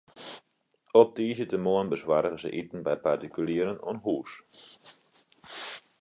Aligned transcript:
Op 1.01 1.09
tiisdeitemoarn 1.17 1.91
besoargje 1.93 2.39
se 2.43 2.49
iten 2.61 2.81
by 2.85 2.95
partikulieren 3.05 3.77
oan 3.87 3.99
hûs. 4.05 4.31